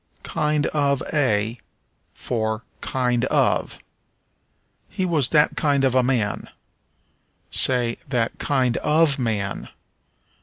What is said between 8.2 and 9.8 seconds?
kind of man.